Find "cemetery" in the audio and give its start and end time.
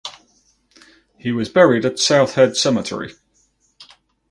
2.57-3.13